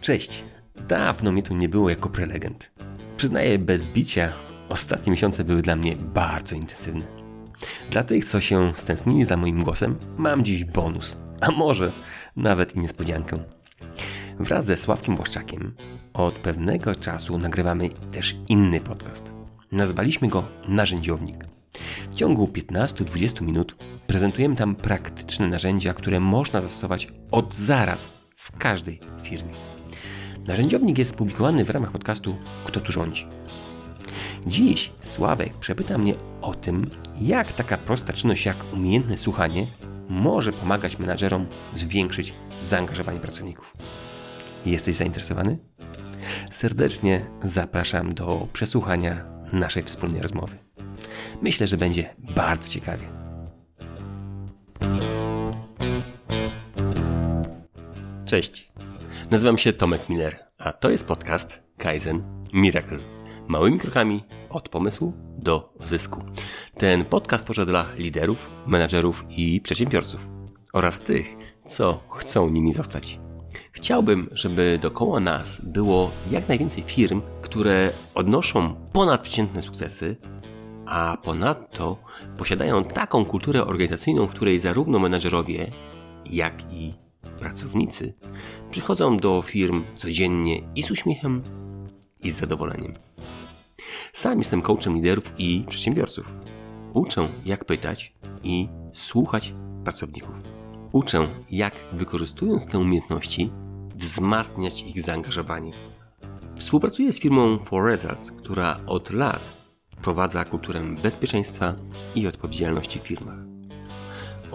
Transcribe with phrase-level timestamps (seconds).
[0.00, 0.44] Cześć.
[0.88, 2.70] Dawno mnie tu nie było jako prelegent.
[3.16, 4.32] Przyznaję bez bicia,
[4.68, 7.06] ostatnie miesiące były dla mnie bardzo intensywne.
[7.90, 11.92] Dla tych, co się stęsknili za moim głosem, mam dziś bonus, a może
[12.36, 13.36] nawet i niespodziankę.
[14.38, 15.74] Wraz ze Sławkiem Błaszczakiem
[16.12, 19.32] od pewnego czasu nagrywamy też inny podcast.
[19.72, 21.44] Nazwaliśmy go Narzędziownik.
[22.10, 23.76] W ciągu 15-20 minut
[24.06, 29.69] prezentujemy tam praktyczne narzędzia, które można zastosować od zaraz w każdej firmie.
[30.46, 33.26] Narzędziownik jest publikowany w ramach podcastu Kto tu rządzi.
[34.46, 36.90] Dziś Sławek przepyta mnie o tym,
[37.20, 39.66] jak taka prosta czynność jak umiejętne słuchanie
[40.08, 43.76] może pomagać menadżerom zwiększyć zaangażowanie pracowników.
[44.66, 45.58] Jesteś zainteresowany?
[46.50, 50.56] Serdecznie zapraszam do przesłuchania naszej wspólnej rozmowy.
[51.42, 53.04] Myślę, że będzie bardzo ciekawie.
[58.26, 58.70] Cześć.
[59.30, 62.98] Nazywam się Tomek Miller, a to jest podcast Kaizen Miracle.
[63.48, 66.22] Małymi krokami od pomysłu do zysku.
[66.78, 70.26] Ten podcast tworzę dla liderów, menadżerów i przedsiębiorców
[70.72, 73.20] oraz tych, co chcą nimi zostać.
[73.72, 80.16] Chciałbym, żeby dookoła nas było jak najwięcej firm, które odnoszą ponadprzeciętne sukcesy,
[80.86, 81.96] a ponadto
[82.38, 85.70] posiadają taką kulturę organizacyjną, w której zarówno menadżerowie,
[86.26, 87.09] jak i
[87.40, 88.14] pracownicy
[88.70, 91.42] przychodzą do firm codziennie i z uśmiechem,
[92.22, 92.94] i z zadowoleniem.
[94.12, 96.34] Sam jestem coachem liderów i przedsiębiorców.
[96.92, 100.42] Uczę, jak pytać i słuchać pracowników.
[100.92, 103.50] Uczę, jak wykorzystując te umiejętności,
[103.96, 105.72] wzmacniać ich zaangażowanie.
[106.56, 109.42] Współpracuję z firmą For Results, która od lat
[109.90, 111.74] wprowadza kulturę bezpieczeństwa
[112.14, 113.49] i odpowiedzialności w firmach.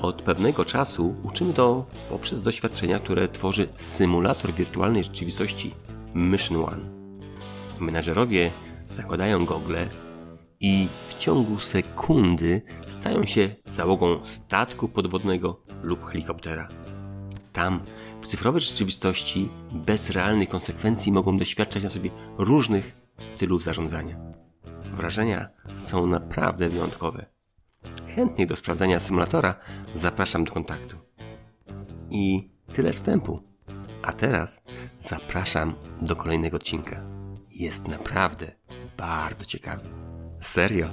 [0.05, 5.73] Od pewnego czasu uczymy to poprzez doświadczenia, które tworzy symulator wirtualnej rzeczywistości
[6.15, 6.89] Mission One.
[7.79, 8.51] Menadżerowie
[8.89, 9.89] zakładają gogle
[10.59, 16.67] i w ciągu sekundy stają się załogą statku podwodnego lub helikoptera.
[17.53, 17.79] Tam,
[18.21, 24.17] w cyfrowej rzeczywistości, bez realnych konsekwencji mogą doświadczać na sobie różnych stylów zarządzania.
[24.93, 27.34] Wrażenia są naprawdę wyjątkowe.
[28.15, 29.55] Chętnie do sprawdzenia symulatora
[29.93, 30.97] zapraszam do kontaktu.
[32.09, 33.39] I tyle wstępu.
[34.03, 34.63] A teraz
[34.99, 37.01] zapraszam do kolejnego odcinka.
[37.51, 38.51] Jest naprawdę
[38.97, 39.89] bardzo ciekawy.
[40.39, 40.87] Serio.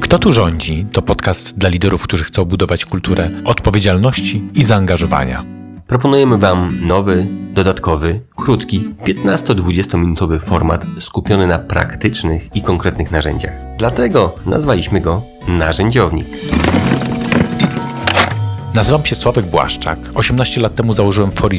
[0.00, 0.86] Kto tu rządzi?
[0.92, 5.59] To podcast dla liderów, którzy chcą budować kulturę odpowiedzialności i zaangażowania.
[5.90, 13.52] Proponujemy Wam nowy, dodatkowy, krótki, 15-20 minutowy format skupiony na praktycznych i konkretnych narzędziach.
[13.78, 16.26] Dlatego nazwaliśmy go Narzędziownik.
[18.74, 19.98] Nazywam się Sławek Błaszczak.
[20.14, 21.52] 18 lat temu założyłem For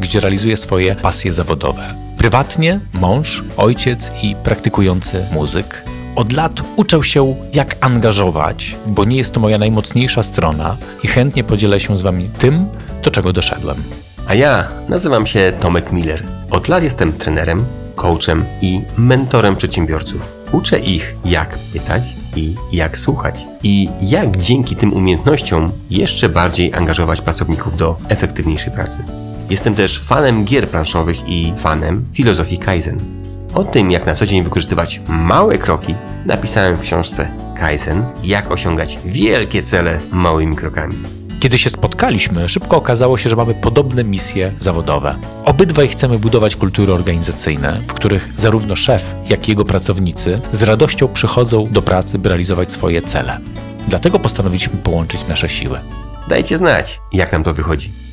[0.00, 1.94] gdzie realizuję swoje pasje zawodowe.
[2.18, 5.89] Prywatnie mąż, ojciec i praktykujący muzyk.
[6.16, 11.44] Od lat uczę się, jak angażować, bo nie jest to moja najmocniejsza strona i chętnie
[11.44, 12.66] podzielę się z Wami tym,
[13.02, 13.82] do czego doszedłem.
[14.26, 16.22] A ja nazywam się Tomek Miller.
[16.50, 17.64] Od lat jestem trenerem,
[17.96, 20.40] coachem i mentorem przedsiębiorców.
[20.52, 22.02] Uczę ich, jak pytać
[22.36, 23.46] i jak słuchać.
[23.62, 29.04] I jak dzięki tym umiejętnościom jeszcze bardziej angażować pracowników do efektywniejszej pracy.
[29.50, 33.19] Jestem też fanem gier planszowych i fanem filozofii Kaizen.
[33.54, 35.94] O tym, jak na co dzień wykorzystywać małe kroki,
[36.26, 41.02] napisałem w książce Kaizen, jak osiągać wielkie cele małymi krokami.
[41.40, 45.16] Kiedy się spotkaliśmy, szybko okazało się, że mamy podobne misje zawodowe.
[45.44, 51.08] Obydwaj chcemy budować kultury organizacyjne, w których zarówno szef, jak i jego pracownicy z radością
[51.08, 53.40] przychodzą do pracy, by realizować swoje cele.
[53.88, 55.80] Dlatego postanowiliśmy połączyć nasze siły.
[56.28, 58.09] Dajcie znać, jak nam to wychodzi.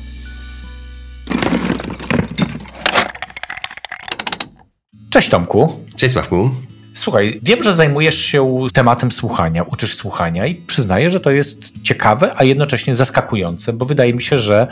[5.18, 5.84] Cześć Tomku.
[5.96, 6.50] Cześć Sławku.
[6.94, 12.32] Słuchaj, wiem, że zajmujesz się tematem słuchania, uczysz słuchania i przyznaję, że to jest ciekawe,
[12.36, 14.66] a jednocześnie zaskakujące, bo wydaje mi się, że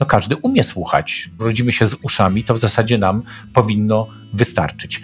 [0.00, 1.30] no każdy umie słuchać.
[1.38, 3.22] Rodzimy się z uszami, to w zasadzie nam
[3.52, 5.02] powinno wystarczyć.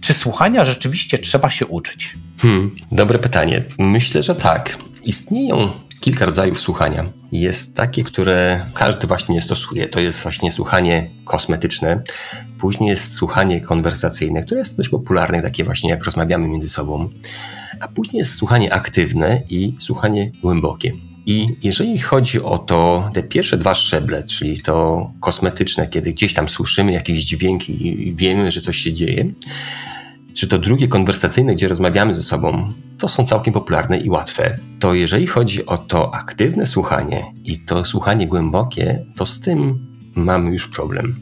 [0.00, 2.18] Czy słuchania rzeczywiście trzeba się uczyć?
[2.38, 3.62] Hmm, dobre pytanie.
[3.78, 4.78] Myślę, że tak.
[5.02, 5.70] Istnieją
[6.00, 7.04] kilka rodzajów słuchania.
[7.32, 9.88] Jest takie, które każdy właśnie stosuje.
[9.88, 12.02] To jest właśnie słuchanie kosmetyczne.
[12.58, 17.10] Później jest słuchanie konwersacyjne, które jest dość popularne, takie właśnie jak rozmawiamy między sobą.
[17.80, 20.92] A później jest słuchanie aktywne i słuchanie głębokie.
[21.26, 26.48] I jeżeli chodzi o to, te pierwsze dwa szczeble, czyli to kosmetyczne, kiedy gdzieś tam
[26.48, 29.24] słyszymy jakiś dźwięk i wiemy, że coś się dzieje,
[30.34, 34.58] czy to drugie konwersacyjne, gdzie rozmawiamy ze sobą, to są całkiem popularne i łatwe.
[34.80, 40.50] To jeżeli chodzi o to aktywne słuchanie i to słuchanie głębokie, to z tym mamy
[40.50, 41.20] już problem.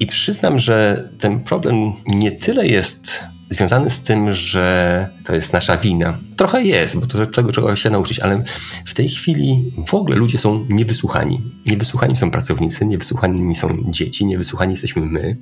[0.00, 3.24] I przyznam, że ten problem nie tyle jest
[3.54, 6.18] związany z tym, że to jest nasza wina.
[6.36, 8.44] Trochę jest, bo to, tego trzeba się nauczyć, ale
[8.84, 11.40] w tej chwili w ogóle ludzie są niewysłuchani.
[11.66, 15.36] Niewysłuchani są pracownicy, niewysłuchani są dzieci, niewysłuchani jesteśmy my,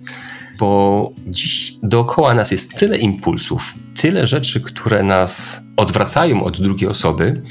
[0.59, 7.43] bo dziś dookoła nas jest tyle impulsów, tyle rzeczy, które nas odwracają od drugiej osoby,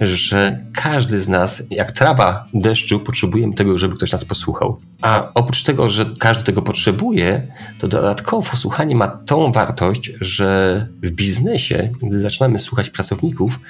[0.00, 4.80] że każdy z nas, jak trawa deszczu, potrzebujemy tego, żeby ktoś nas posłuchał.
[5.02, 11.10] A oprócz tego, że każdy tego potrzebuje, to dodatkowo słuchanie ma tą wartość, że w
[11.10, 13.60] biznesie, gdy zaczynamy słuchać pracowników,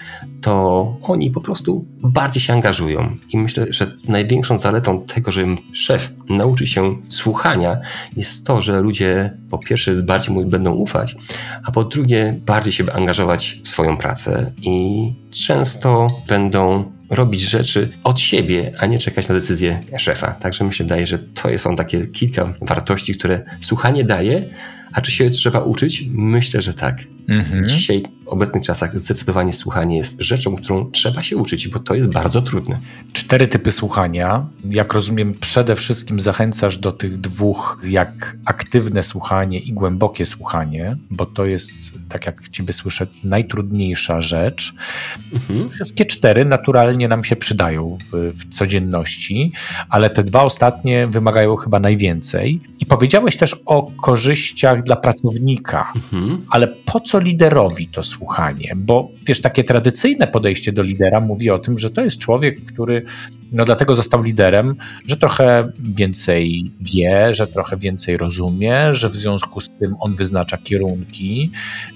[0.40, 3.16] to oni po prostu bardziej się angażują.
[3.32, 7.80] I myślę, że największą zaletą tego, że szef nauczy się słuchania,
[8.16, 11.16] jest to, że ludzie po pierwsze bardziej mu będą ufać,
[11.64, 18.20] a po drugie bardziej się angażować w swoją pracę i często będą robić rzeczy od
[18.20, 20.30] siebie, a nie czekać na decyzję szefa.
[20.32, 24.50] Także mi się wydaje, że to są takie kilka wartości, które słuchanie daje,
[24.96, 26.04] a czy się trzeba uczyć?
[26.12, 27.04] Myślę, że tak.
[27.28, 27.64] Mhm.
[27.64, 32.10] Dzisiaj, w obecnych czasach, zdecydowanie słuchanie jest rzeczą, którą trzeba się uczyć, bo to jest
[32.10, 32.78] bardzo trudne.
[33.12, 34.46] Cztery typy słuchania.
[34.70, 41.26] Jak rozumiem, przede wszystkim zachęcasz do tych dwóch, jak aktywne słuchanie i głębokie słuchanie, bo
[41.26, 41.70] to jest,
[42.08, 44.74] tak jak Ciebie słyszę, najtrudniejsza rzecz.
[45.32, 45.70] Mhm.
[45.70, 49.52] Wszystkie cztery naturalnie nam się przydają w, w codzienności,
[49.88, 52.60] ale te dwa ostatnie wymagają chyba najwięcej.
[52.80, 56.46] I powiedziałeś też o korzyściach dla pracownika, mhm.
[56.50, 58.72] ale po co liderowi to słuchanie?
[58.76, 63.02] Bo wiesz, takie tradycyjne podejście do lidera mówi o tym, że to jest człowiek, który
[63.52, 69.60] no dlatego został liderem, że trochę więcej wie, że trochę więcej rozumie, że w związku
[69.60, 71.50] z tym on wyznacza kierunki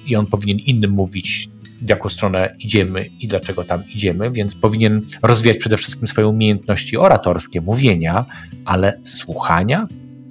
[0.07, 1.49] i on powinien innym mówić,
[1.83, 6.97] w jaką stronę idziemy i dlaczego tam idziemy, więc powinien rozwijać przede wszystkim swoje umiejętności
[6.97, 8.25] oratorskie, mówienia,
[8.65, 9.89] ale słuchania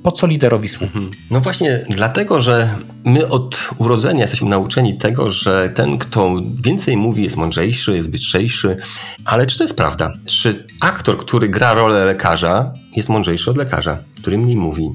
[0.09, 0.85] po co liderowi słucha?
[0.85, 1.11] Mhm.
[1.31, 2.75] No właśnie dlatego, że
[3.05, 8.77] my od urodzenia jesteśmy nauczeni tego, że ten, kto więcej mówi, jest mądrzejszy, jest bystrzejszy.
[9.25, 10.13] Ale czy to jest prawda?
[10.25, 14.89] Czy aktor, który gra rolę lekarza, jest mądrzejszy od lekarza, który mniej mówi?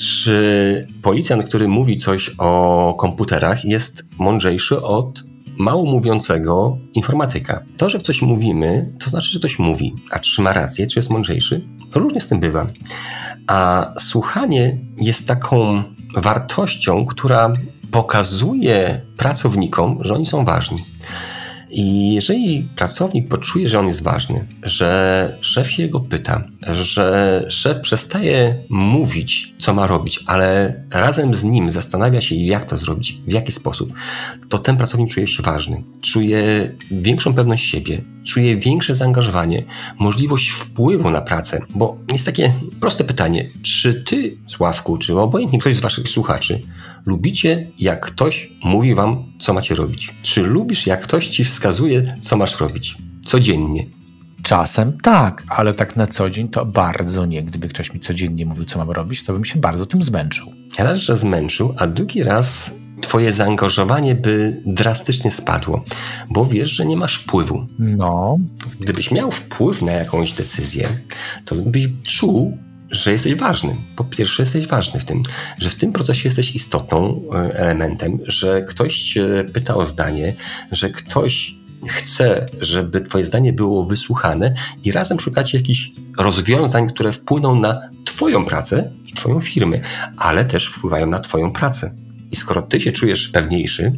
[0.00, 5.24] Czy policjant, który mówi coś o komputerach, jest mądrzejszy od
[5.58, 7.62] mało mówiącego informatyka.
[7.76, 9.94] To, że coś mówimy, to znaczy, że ktoś mówi.
[10.10, 11.79] A czy ma rację, czy jest mądrzejszy?
[11.94, 12.66] Różnie z tym bywa.
[13.46, 15.82] A słuchanie jest taką
[16.16, 17.52] wartością, która
[17.90, 20.84] pokazuje pracownikom, że oni są ważni.
[21.70, 27.80] I jeżeli pracownik poczuje, że on jest ważny, że szef się go pyta, że szef
[27.80, 33.32] przestaje mówić, co ma robić, ale razem z nim zastanawia się, jak to zrobić, w
[33.32, 33.92] jaki sposób,
[34.48, 39.64] to ten pracownik czuje się ważny, czuje większą pewność siebie, czuje większe zaangażowanie,
[39.98, 41.60] możliwość wpływu na pracę.
[41.74, 46.62] Bo jest takie proste pytanie: czy ty, Sławku, czy obojętnie ktoś z waszych słuchaczy,
[47.06, 50.14] lubicie, jak ktoś mówi wam, co macie robić?
[50.22, 52.96] Czy lubisz, jak ktoś ci wskazuje, co masz robić?
[53.24, 53.86] Codziennie.
[54.42, 57.42] Czasem tak, ale tak na co dzień to bardzo nie.
[57.42, 60.52] Gdyby ktoś mi codziennie mówił, co mam robić, to bym się bardzo tym zmęczył.
[60.78, 65.84] Raz, że zmęczył, a drugi raz twoje zaangażowanie by drastycznie spadło,
[66.30, 67.66] bo wiesz, że nie masz wpływu.
[67.78, 68.38] No.
[68.80, 70.88] Gdybyś miał wpływ na jakąś decyzję,
[71.44, 72.58] to byś czuł,
[72.90, 73.76] że jesteś ważny.
[73.96, 75.22] Po pierwsze, jesteś ważny w tym,
[75.58, 79.18] że w tym procesie jesteś istotną e, elementem, że ktoś
[79.52, 80.36] pyta o zdanie,
[80.72, 81.54] że ktoś
[81.86, 84.54] chce, żeby Twoje zdanie było wysłuchane
[84.84, 89.80] i razem szukacie jakichś rozwiązań, które wpłyną na Twoją pracę i Twoją firmę,
[90.16, 91.94] ale też wpływają na Twoją pracę.
[92.32, 93.92] I skoro Ty się czujesz pewniejszy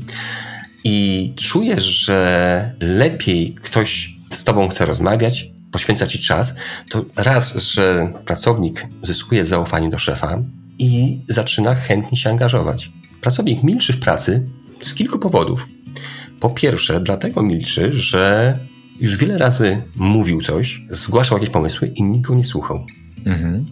[0.84, 6.54] i czujesz, że lepiej ktoś z Tobą chce rozmawiać, poświęca Ci czas,
[6.90, 10.42] to raz, że pracownik zyskuje zaufanie do szefa
[10.78, 12.92] i zaczyna chętnie się angażować.
[13.20, 14.46] Pracownik milczy w pracy
[14.80, 15.68] z kilku powodów.
[16.40, 18.58] Po pierwsze, dlatego milczy, że
[19.00, 22.86] już wiele razy mówił coś, zgłaszał jakieś pomysły i nikt go nie słuchał.
[23.26, 23.66] Mhm.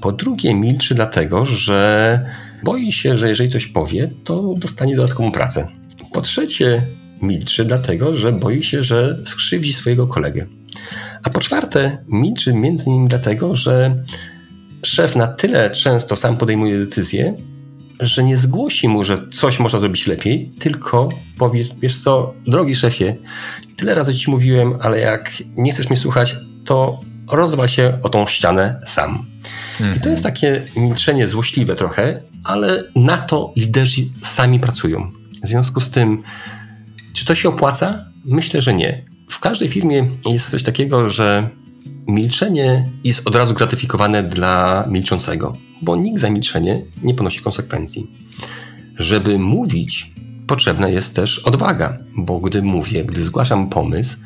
[0.00, 2.20] Po drugie, milczy dlatego, że
[2.64, 5.68] boi się, że jeżeli coś powie, to dostanie dodatkową pracę.
[6.12, 6.86] Po trzecie,
[7.22, 10.46] milczy dlatego, że boi się, że skrzywdzi swojego kolegę.
[11.24, 14.04] A po czwarte, milczy między innymi dlatego, że
[14.82, 17.34] szef na tyle często sam podejmuje decyzje,
[18.00, 23.16] że nie zgłosi mu, że coś można zrobić lepiej, tylko powie, wiesz co, drogi szefie,
[23.76, 27.00] tyle razy ci mówiłem, ale jak nie chcesz mnie słuchać, to
[27.32, 29.26] rozwal się o tą ścianę sam.
[29.80, 29.96] Mhm.
[29.96, 35.12] I to jest takie milczenie złośliwe trochę, ale na to liderzy sami pracują.
[35.44, 36.22] W związku z tym,
[37.12, 38.04] czy to się opłaca?
[38.24, 39.13] Myślę, że nie.
[39.28, 41.48] W każdej firmie jest coś takiego, że
[42.06, 48.10] milczenie jest od razu gratyfikowane dla milczącego, bo nikt za milczenie nie ponosi konsekwencji.
[48.98, 50.12] Żeby mówić,
[50.46, 54.18] potrzebna jest też odwaga, bo gdy mówię, gdy zgłaszam pomysł,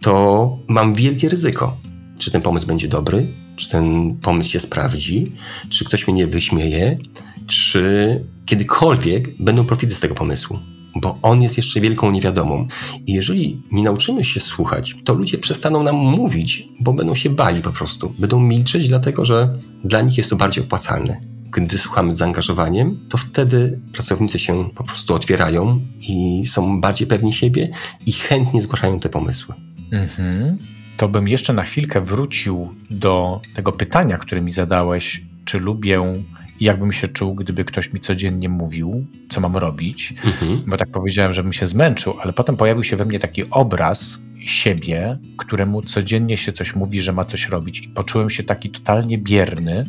[0.00, 1.76] to mam wielkie ryzyko.
[2.18, 3.34] Czy ten pomysł będzie dobry?
[3.56, 5.32] Czy ten pomysł się sprawdzi?
[5.68, 6.98] Czy ktoś mnie nie wyśmieje?
[7.46, 10.58] Czy kiedykolwiek będą profity z tego pomysłu?
[10.96, 12.66] Bo on jest jeszcze wielką niewiadomą.
[13.06, 17.60] I jeżeli nie nauczymy się słuchać, to ludzie przestaną nam mówić, bo będą się bali
[17.60, 18.12] po prostu.
[18.18, 23.18] Będą milczeć, dlatego że dla nich jest to bardziej opłacalne gdy słuchamy z zaangażowaniem, to
[23.18, 27.70] wtedy pracownicy się po prostu otwierają i są bardziej pewni siebie
[28.06, 29.54] i chętnie zgłaszają te pomysły.
[29.92, 30.58] Mhm.
[30.96, 36.22] To bym jeszcze na chwilkę wrócił do tego pytania, które mi zadałeś, czy lubię
[36.62, 40.62] jakbym się czuł, gdyby ktoś mi codziennie mówił, co mam robić, mhm.
[40.66, 45.18] bo tak powiedziałem, żebym się zmęczył, ale potem pojawił się we mnie taki obraz siebie,
[45.36, 49.86] któremu codziennie się coś mówi, że ma coś robić i poczułem się taki totalnie bierny,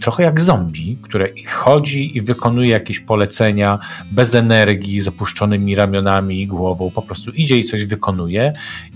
[0.00, 3.78] trochę jak zombie, które chodzi i wykonuje jakieś polecenia
[4.12, 8.52] bez energii, z opuszczonymi ramionami i głową, po prostu idzie i coś wykonuje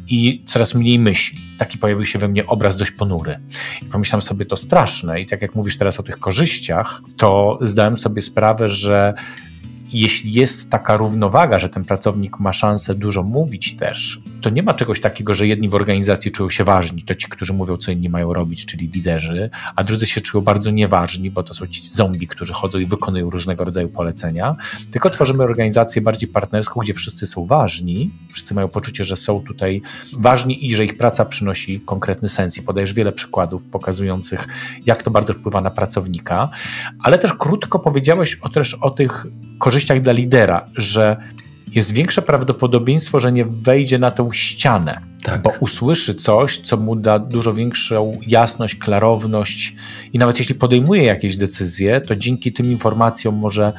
[0.08, 1.38] i coraz mniej myśli.
[1.58, 3.38] Taki pojawił się we mnie obraz dość ponury.
[3.82, 7.98] I pomyślałem sobie, to straszne i tak jak mówisz teraz o tych korzyściach, to zdałem
[7.98, 9.14] sobie sprawę, że
[9.92, 14.74] jeśli jest taka równowaga, że ten pracownik ma szansę dużo mówić też, to nie ma
[14.74, 18.08] czegoś takiego, że jedni w organizacji czują się ważni, to ci, którzy mówią, co inni
[18.08, 22.26] mają robić, czyli liderzy, a drudzy się czują bardzo nieważni, bo to są ci zombie,
[22.26, 24.56] którzy chodzą i wykonują różnego rodzaju polecenia.
[24.90, 29.82] Tylko tworzymy organizację bardziej partnerską, gdzie wszyscy są ważni, wszyscy mają poczucie, że są tutaj
[30.18, 32.58] ważni i że ich praca przynosi konkretny sens.
[32.58, 34.48] I podajesz wiele przykładów pokazujących,
[34.86, 36.48] jak to bardzo wpływa na pracownika,
[37.02, 39.26] ale też krótko powiedziałeś o, też o tych
[39.58, 41.16] korzyściach dla lidera, że
[41.74, 45.42] jest większe prawdopodobieństwo, że nie wejdzie na tą ścianę, tak.
[45.42, 49.74] bo usłyszy coś, co mu da dużo większą jasność, klarowność
[50.12, 53.72] i nawet jeśli podejmuje jakieś decyzje, to dzięki tym informacjom może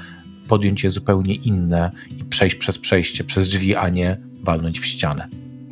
[0.48, 5.28] podjąć je zupełnie inne i przejść przez przejście, przez drzwi, a nie walnąć w ścianę.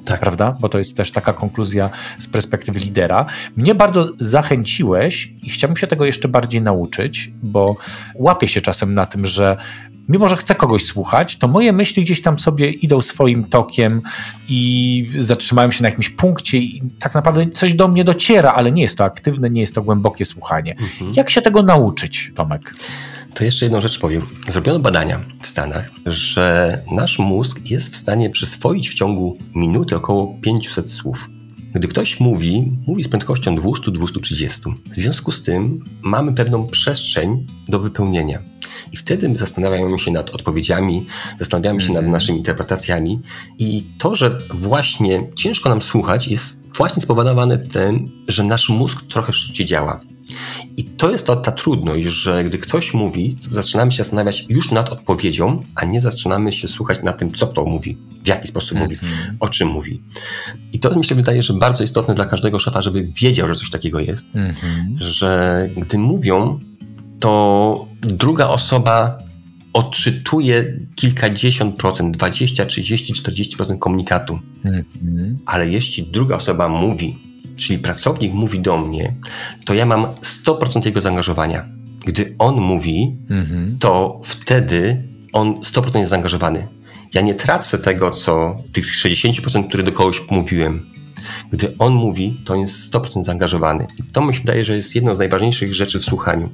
[0.06, 0.20] Tak.
[0.20, 0.58] Prawda?
[0.60, 3.26] Bo to jest też taka konkluzja z perspektywy lidera.
[3.56, 7.76] Mnie bardzo zachęciłeś i chciałbym się tego jeszcze bardziej nauczyć, bo
[8.16, 9.58] łapię się czasem na tym, że
[10.10, 14.02] mimo że chcę kogoś słuchać, to moje myśli gdzieś tam sobie idą swoim tokiem
[14.50, 18.82] i zatrzymają się na jakimś punkcie i tak naprawdę coś do mnie dociera, ale nie
[18.82, 20.76] jest to aktywne, nie jest to głębokie słuchanie.
[20.80, 21.12] Mhm.
[21.16, 22.74] Jak się tego nauczyć, Tomek?
[23.34, 24.28] To jeszcze jedną rzecz powiem.
[24.48, 30.36] Zrobiono badania w Stanach, że nasz mózg jest w stanie przyswoić w ciągu minuty około
[30.42, 31.30] 500 słów.
[31.74, 34.74] Gdy ktoś mówi, mówi z prędkością 200-230.
[34.92, 38.40] W związku z tym mamy pewną przestrzeń do wypełnienia.
[38.92, 41.06] I wtedy zastanawiamy się nad odpowiedziami,
[41.40, 42.12] zastanawiamy się nad mhm.
[42.12, 43.22] naszymi interpretacjami.
[43.60, 49.34] I to, że właśnie ciężko nam słuchać, jest właśnie spowodowane tym, że nasz mózg trochę
[49.34, 50.02] szybciej działa.
[50.78, 54.72] I to jest to, ta trudność, że gdy ktoś mówi, to zaczynamy się zastanawiać już
[54.72, 58.78] nad odpowiedzią, a nie zaczynamy się słuchać na tym, co to mówi, w jaki sposób
[58.78, 59.38] mówi, mhm.
[59.40, 60.02] o czym mówi.
[60.74, 63.70] I to mi się wydaje, że bardzo istotne dla każdego szefa, żeby wiedział, że coś
[63.70, 64.96] takiego jest, mhm.
[64.98, 66.60] że gdy mówią,
[67.20, 69.18] to druga osoba
[69.74, 74.40] odczytuje kilkadziesiąt procent, 20, 30, 40% komunikatu.
[74.66, 75.38] Mhm.
[75.46, 77.18] Ale jeśli druga osoba mówi,
[77.58, 79.16] czyli pracownik mówi do mnie,
[79.66, 81.66] to ja mam 100% jego zaangażowania.
[82.06, 83.78] Gdy on mówi, mhm.
[83.80, 86.68] to wtedy on 100% jest zaangażowany.
[87.14, 90.86] Ja nie tracę tego, co tych 60%, które do kogoś mówiłem.
[91.52, 93.88] Gdy on mówi, to on jest 100% zaangażowany.
[94.00, 96.50] I to mi się wydaje, że jest jedną z najważniejszych rzeczy w słuchaniu.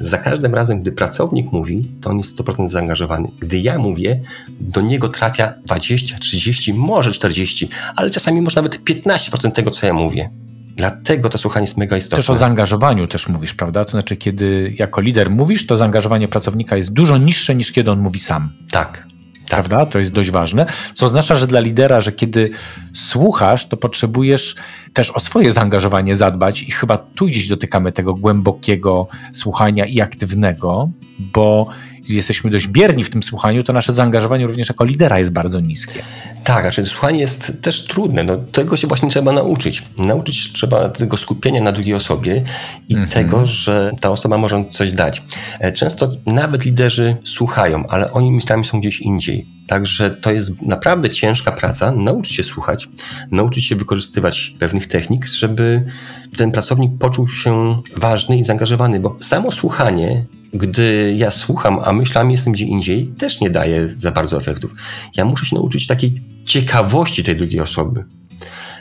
[0.00, 3.28] Za każdym razem, gdy pracownik mówi, to on jest 100% zaangażowany.
[3.40, 4.20] Gdy ja mówię,
[4.60, 9.94] do niego trafia 20, 30, może 40, ale czasami może nawet 15% tego, co ja
[9.94, 10.30] mówię.
[10.76, 12.16] Dlatego to słuchanie jest mega istotne.
[12.16, 13.84] Też o zaangażowaniu też mówisz, prawda?
[13.84, 18.00] To znaczy, kiedy jako lider mówisz, to zaangażowanie pracownika jest dużo niższe niż kiedy on
[18.00, 18.52] mówi sam.
[18.70, 19.06] Tak.
[19.50, 19.86] Prawda?
[19.86, 20.66] To jest dość ważne.
[20.94, 22.50] Co oznacza, że dla lidera, że kiedy
[22.94, 24.54] słuchasz, to potrzebujesz
[24.96, 30.88] też o swoje zaangażowanie zadbać i chyba tu gdzieś dotykamy tego głębokiego słuchania i aktywnego,
[31.18, 31.66] bo
[32.08, 36.02] jesteśmy dość bierni w tym słuchaniu, to nasze zaangażowanie również jako lidera jest bardzo niskie.
[36.44, 38.24] Tak, znaczy słuchanie jest też trudne.
[38.24, 39.82] No, tego się właśnie trzeba nauczyć.
[39.98, 42.44] Nauczyć trzeba tego skupienia na drugiej osobie
[42.88, 43.10] i mhm.
[43.10, 45.22] tego, że ta osoba może coś dać.
[45.60, 51.10] E, często nawet liderzy słuchają, ale oni myślami są gdzieś indziej Także to jest naprawdę
[51.10, 52.88] ciężka praca, nauczyć się słuchać,
[53.30, 55.84] nauczyć się wykorzystywać pewnych technik, żeby
[56.36, 62.32] ten pracownik poczuł się ważny i zaangażowany, bo samo słuchanie gdy ja słucham, a myślami
[62.32, 64.74] jestem gdzie indziej, też nie daje za bardzo efektów.
[65.16, 68.04] Ja muszę się nauczyć takiej ciekawości tej drugiej osoby,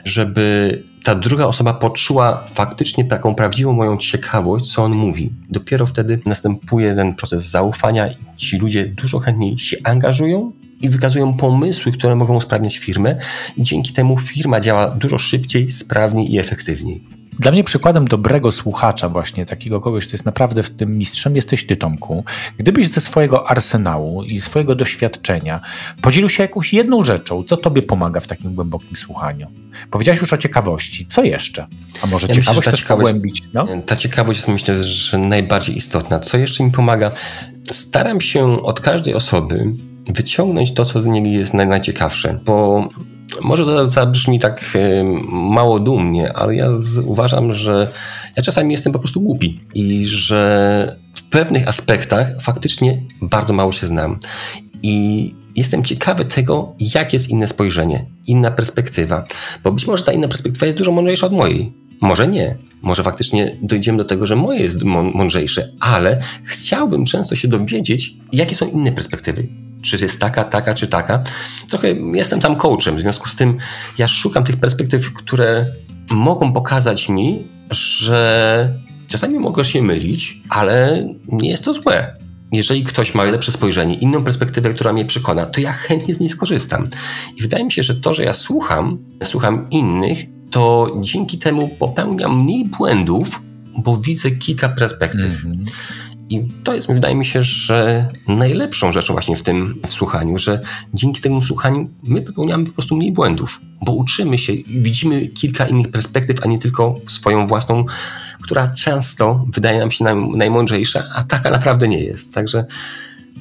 [0.06, 5.32] żeby ta druga osoba poczuła faktycznie taką prawdziwą moją ciekawość, co on mówi.
[5.50, 10.52] Dopiero wtedy następuje ten proces zaufania i ci ludzie dużo chętniej się angażują
[10.82, 13.16] i wykazują pomysły, które mogą usprawniać firmę
[13.58, 17.16] i dzięki temu firma działa dużo szybciej, sprawniej i efektywniej.
[17.40, 21.66] Dla mnie przykładem dobrego słuchacza, właśnie takiego kogoś, kto jest naprawdę w tym mistrzem, jesteś
[21.66, 22.24] ty, Tomku.
[22.58, 25.62] Gdybyś ze swojego arsenału i swojego doświadczenia
[26.02, 29.48] podzielił się jakąś jedną rzeczą, co tobie pomaga w takim głębokim słuchaniu?
[29.92, 31.08] Powiedziałeś już o ciekawości.
[31.08, 31.68] Co jeszcze?
[32.02, 33.44] A może ja ciekawość myślę, też ciekawość, pogłębić?
[33.54, 33.68] No?
[33.86, 36.20] Ta ciekawość jest myślę, że najbardziej istotna.
[36.20, 37.12] Co jeszcze mi pomaga?
[37.72, 39.74] Staram się od każdej osoby
[40.08, 42.90] wyciągnąć to, co z niej jest najciekawsze, bo
[43.42, 44.78] może to zabrzmi tak
[45.30, 46.70] mało dumnie, ale ja
[47.06, 47.92] uważam, że
[48.38, 53.88] ja czasami jestem po prostu głupi i że w pewnych aspektach faktycznie bardzo mało się
[53.88, 54.20] znam.
[54.84, 59.24] I jestem ciekawy tego, jak jest inne spojrzenie, inna perspektywa,
[59.64, 61.74] bo być może ta inna perspektywa jest dużo mądrzejsza od mojej.
[62.02, 62.56] Może nie.
[62.82, 68.56] Może faktycznie dojdziemy do tego, że moje jest mądrzejsze, ale chciałbym często się dowiedzieć, jakie
[68.56, 69.48] są inne perspektywy
[69.86, 71.24] czy jest taka, taka, czy taka.
[71.70, 73.58] Trochę jestem tam coachem, w związku z tym
[73.98, 75.66] ja szukam tych perspektyw, które
[76.10, 82.16] mogą pokazać mi, że czasami mogę się mylić, ale nie jest to złe.
[82.52, 86.30] Jeżeli ktoś ma lepsze spojrzenie, inną perspektywę, która mnie przekona, to ja chętnie z niej
[86.30, 86.88] skorzystam.
[87.38, 90.20] I wydaje mi się, że to, że ja słucham, słucham innych,
[90.52, 93.42] to dzięki temu popełniam mniej błędów,
[93.78, 95.46] bo widzę kilka perspektyw.
[95.46, 95.72] Mm -hmm.
[96.30, 100.62] I to jest, wydaje mi się, że najlepszą rzeczą właśnie w tym słuchaniu, że
[100.94, 105.68] dzięki temu słuchaniu my popełniamy po prostu mniej błędów, bo uczymy się i widzimy kilka
[105.68, 107.86] innych perspektyw, a nie tylko swoją własną,
[108.42, 110.06] która często wydaje nam się
[110.36, 112.34] najmądrzejsza, a taka naprawdę nie jest.
[112.34, 112.66] Także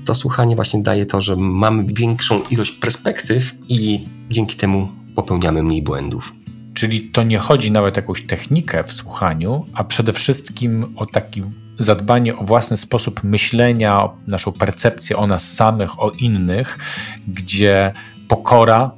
[0.04, 5.82] to słuchanie właśnie daje to, że mamy większą ilość perspektyw i dzięki temu popełniamy mniej
[5.82, 6.34] błędów.
[6.74, 11.42] Czyli to nie chodzi nawet o jakąś technikę w słuchaniu, a przede wszystkim o taki
[11.78, 16.78] zadbanie o własny sposób myślenia, o naszą percepcję o nas samych, o innych,
[17.28, 17.92] gdzie
[18.28, 18.90] pokora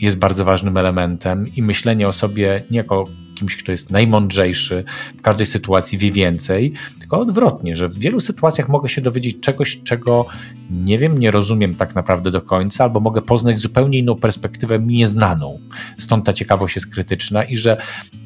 [0.00, 4.84] jest bardzo ważnym elementem i myślenie o sobie nie jako kimś, kto jest najmądrzejszy,
[5.18, 9.80] w każdej sytuacji wie więcej, tylko odwrotnie, że w wielu sytuacjach mogę się dowiedzieć czegoś,
[9.84, 10.26] czego
[10.70, 14.96] nie wiem, nie rozumiem tak naprawdę do końca, albo mogę poznać zupełnie inną perspektywę mi
[14.96, 15.58] nieznaną.
[15.98, 17.76] Stąd ta ciekawość jest krytyczna i że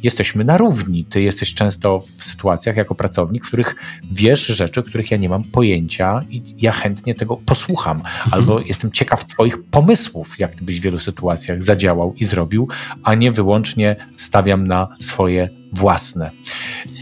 [0.03, 1.05] jesteśmy na równi.
[1.05, 3.77] Ty jesteś często w sytuacjach jako pracownik, w których
[4.12, 8.29] wiesz rzeczy, których ja nie mam pojęcia i ja chętnie tego posłucham, mhm.
[8.31, 12.68] albo jestem ciekaw Twoich pomysłów, jak byś w wielu sytuacjach zadziałał i zrobił,
[13.03, 16.30] a nie wyłącznie stawiam na swoje własne.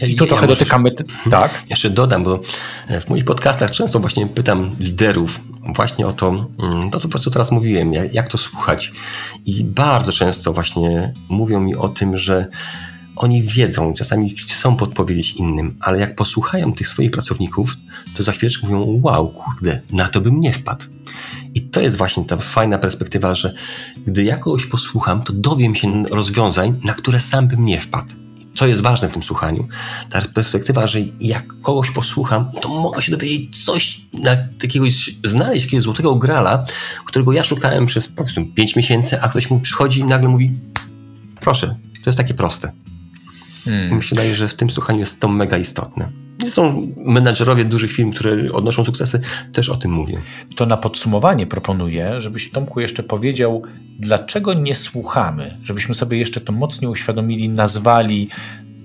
[0.07, 0.91] I tu ja trochę dotykamy.
[1.29, 1.63] Tak.
[1.69, 2.41] Jeszcze dodam, bo
[3.01, 5.41] w moich podcastach często właśnie pytam liderów
[5.75, 8.91] właśnie o to, mm, to co po prostu teraz mówiłem, jak, jak to słuchać.
[9.45, 12.47] I bardzo często właśnie mówią mi o tym, że
[13.15, 17.75] oni wiedzą, czasami chcą podpowiedzieć innym, ale jak posłuchają tych swoich pracowników,
[18.15, 20.85] to za chwileczkę mówią: Wow, kurde, na to bym nie wpadł.
[21.57, 23.53] I to jest właśnie ta fajna perspektywa, że
[24.07, 28.13] gdy ja kogoś posłucham, to dowiem się rozwiązań, na które sam bym nie wpadł.
[28.55, 29.67] Co jest ważne w tym słuchaniu?
[30.09, 34.31] Ta perspektywa, że jak kogoś posłucham, to mogę się dowiedzieć coś, na
[34.63, 36.63] jakiegoś, znaleźć jakiegoś złotego grala,
[37.05, 40.51] którego ja szukałem przez powiedzmy 5 miesięcy, a ktoś mu przychodzi i nagle mówi:
[41.39, 41.67] Proszę,
[42.03, 42.71] to jest takie proste.
[43.65, 43.91] Hmm.
[43.91, 46.26] I mi się wydaje, że w tym słuchaniu jest to mega istotne.
[46.45, 49.21] Są menadżerowie dużych firm, które odnoszą sukcesy,
[49.53, 50.17] też o tym mówią.
[50.55, 53.63] To na podsumowanie proponuję, żebyś Tomku jeszcze powiedział,
[53.99, 58.29] dlaczego nie słuchamy, żebyśmy sobie jeszcze to mocniej uświadomili, nazwali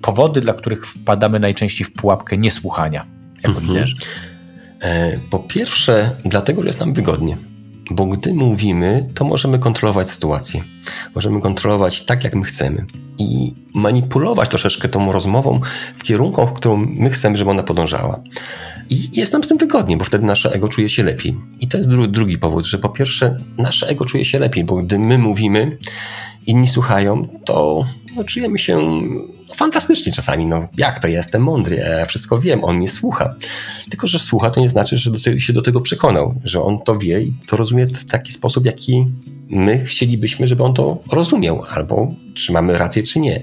[0.03, 3.67] powody, dla których wpadamy najczęściej w pułapkę niesłuchania jako mhm.
[3.67, 3.97] liderzy.
[4.81, 7.52] E, po pierwsze, dlatego, że jest nam wygodnie.
[7.91, 10.65] Bo gdy mówimy, to możemy kontrolować sytuację.
[11.15, 12.87] Możemy kontrolować tak, jak my chcemy.
[13.19, 15.61] I manipulować troszeczkę tą rozmową
[15.97, 18.21] w kierunku, w którą my chcemy, żeby ona podążała.
[18.91, 21.37] I jest nam z tym wygodnie, bo wtedy nasze ego czuje się lepiej.
[21.61, 24.77] I to jest dru drugi powód, że po pierwsze, nasze ego czuje się lepiej, bo
[24.77, 25.79] gdy my mówimy,
[26.47, 27.85] inni słuchają, to
[28.17, 29.01] no, czujemy się
[29.55, 30.47] fantastycznie czasami.
[30.47, 33.35] No, jak to jestem mądry, ja wszystko wiem, on mnie słucha.
[33.91, 36.81] Tylko, że słucha, to nie znaczy, że do te, się do tego przekonał, że on
[36.85, 39.07] to wie i to rozumie w taki sposób, jaki
[39.49, 43.43] my chcielibyśmy, żeby on to rozumiał, albo czy mamy rację, czy nie.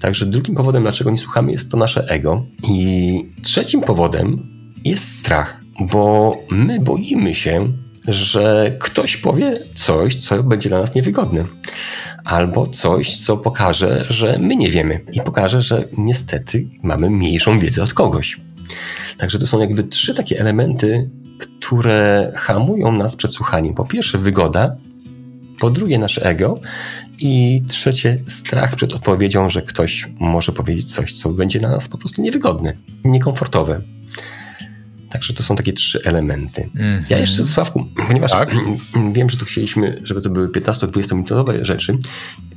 [0.00, 2.46] Także drugim powodem, dlaczego nie słuchamy, jest to nasze ego.
[2.68, 4.48] I trzecim powodem
[4.84, 7.72] jest strach, bo my boimy się
[8.08, 11.44] że ktoś powie coś, co będzie dla nas niewygodne.
[12.24, 17.82] Albo coś, co pokaże, że my nie wiemy i pokaże, że niestety mamy mniejszą wiedzę
[17.82, 18.40] od kogoś.
[19.18, 23.74] Także to są jakby trzy takie elementy, które hamują nas przed słuchaniem.
[23.74, 24.76] Po pierwsze, wygoda,
[25.60, 26.60] po drugie, nasze ego
[27.18, 31.98] i trzecie, strach przed odpowiedzią, że ktoś może powiedzieć coś, co będzie dla nas po
[31.98, 33.80] prostu niewygodne, niekomfortowe.
[35.12, 36.70] Także to są takie trzy elementy.
[36.74, 37.04] Mm -hmm.
[37.10, 38.50] Ja jeszcze, Sławku, ponieważ tak?
[39.12, 41.98] wiem, że tu chcieliśmy, żeby to były 15-20 minutowe rzeczy,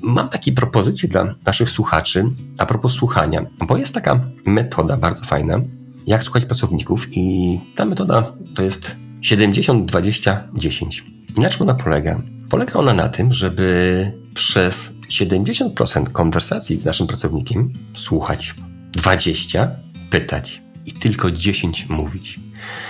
[0.01, 2.25] mam takie propozycje dla naszych słuchaczy
[2.57, 5.61] a propos słuchania, bo jest taka metoda bardzo fajna,
[6.07, 11.01] jak słuchać pracowników i ta metoda to jest 70-20-10.
[11.37, 12.21] Na czym ona polega?
[12.49, 18.55] Polega ona na tym, żeby przez 70% konwersacji z naszym pracownikiem słuchać,
[18.91, 19.71] 20
[20.09, 22.39] pytać i tylko 10 mówić.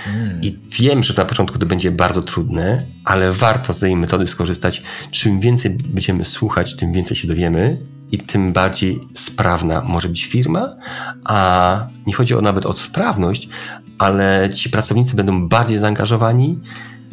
[0.04, 0.40] Hmm.
[0.42, 4.82] I wiem, że na początku to będzie bardzo trudne, ale warto z tej metody skorzystać.
[5.10, 7.78] Czym więcej będziemy słuchać, tym więcej się dowiemy
[8.12, 10.76] i tym bardziej sprawna może być firma,
[11.24, 13.48] a nie chodzi o nawet o sprawność,
[13.98, 16.58] ale ci pracownicy będą bardziej zaangażowani,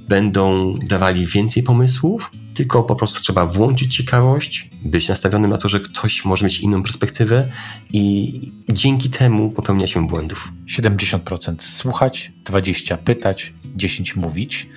[0.10, 5.80] będą dawali więcej pomysłów, tylko po prostu trzeba włączyć ciekawość, być nastawionym na to, że
[5.80, 7.50] ktoś może mieć inną perspektywę
[7.94, 8.34] i
[8.70, 10.52] dzięki temu popełnia się błędów.
[10.68, 14.70] 70% słuchać, 20% pytać, 10% mówić.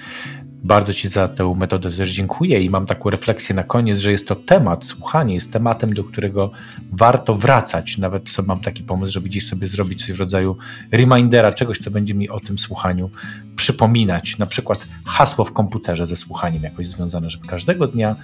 [0.64, 4.28] Bardzo Ci za tę metodę też dziękuję i mam taką refleksję na koniec, że jest
[4.28, 6.50] to temat, słuchanie jest tematem, do którego
[6.92, 7.98] warto wracać.
[7.98, 10.56] Nawet sobie mam taki pomysł, żeby gdzieś sobie zrobić coś w rodzaju
[10.92, 13.10] remindera, czegoś, co będzie mi o tym słuchaniu
[13.56, 14.38] przypominać.
[14.38, 18.16] Na przykład hasło w komputerze ze słuchaniem jakoś związane, żeby każdego dnia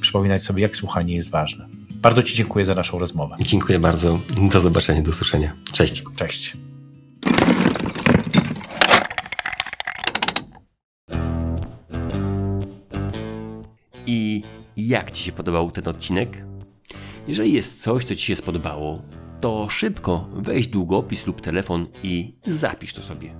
[0.00, 1.66] przypominać sobie, jak słuchanie jest ważne.
[1.90, 3.36] Bardzo Ci dziękuję za naszą rozmowę.
[3.40, 4.20] Dziękuję bardzo.
[4.50, 5.52] Do zobaczenia, do usłyszenia.
[5.72, 6.04] Cześć.
[6.16, 6.56] Cześć.
[14.10, 14.42] I
[14.76, 16.44] jak Ci się podobał ten odcinek?
[17.26, 19.02] Jeżeli jest coś, co Ci się spodobało,
[19.40, 23.34] to szybko weź długopis lub telefon i zapisz to sobie.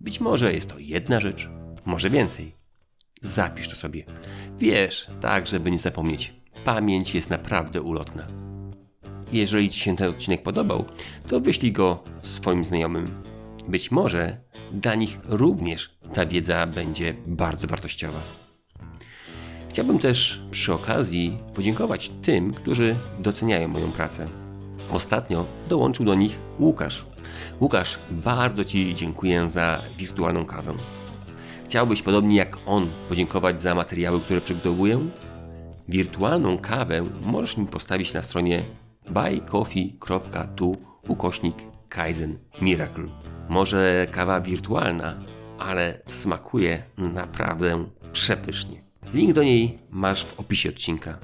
[0.00, 1.48] Być może jest to jedna rzecz,
[1.84, 2.54] może więcej.
[3.22, 4.04] Zapisz to sobie.
[4.58, 6.34] Wiesz, tak, żeby nie zapomnieć.
[6.64, 8.26] Pamięć jest naprawdę ulotna.
[9.32, 10.84] Jeżeli Ci się ten odcinek podobał,
[11.26, 13.22] to wyślij go swoim znajomym.
[13.68, 14.40] Być może
[14.72, 18.20] dla nich również ta wiedza będzie bardzo wartościowa.
[19.70, 24.28] Chciałbym też przy okazji podziękować tym, którzy doceniają moją pracę.
[24.92, 27.06] Ostatnio dołączył do nich Łukasz.
[27.60, 30.74] Łukasz, bardzo Ci dziękuję za wirtualną kawę.
[31.64, 35.08] Chciałbyś podobnie jak on podziękować za materiały, które przygotowuję?
[35.88, 38.64] Wirtualną kawę możesz mi postawić na stronie
[39.10, 40.76] buycoffee.tu
[41.08, 41.56] ukośnik
[41.88, 43.08] Kaizen Miracle.
[43.48, 45.14] Może kawa wirtualna,
[45.58, 48.89] ale smakuje naprawdę przepysznie.
[49.14, 51.18] Link do niej masz w opisie odcinka.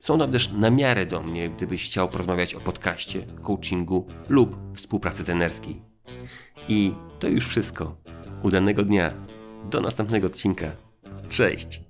[0.00, 5.24] Są tam też na miarę do mnie, gdybyś chciał porozmawiać o podcaście, coachingu lub współpracy
[5.24, 5.82] trenerskiej.
[6.68, 7.96] I to już wszystko.
[8.42, 9.12] Udanego dnia.
[9.70, 10.70] Do następnego odcinka.
[11.28, 11.80] Cześć.